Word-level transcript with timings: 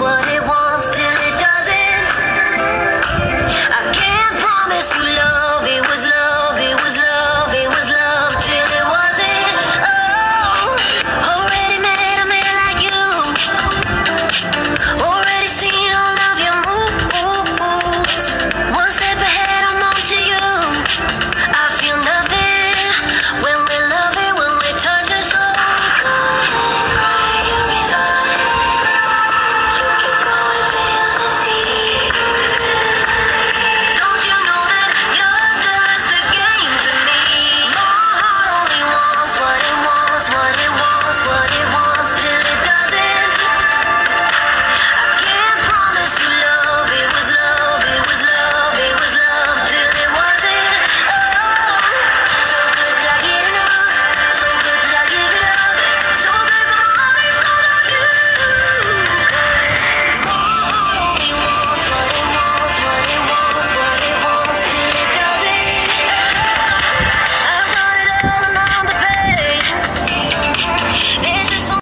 what 0.00 0.26
it 0.28 0.39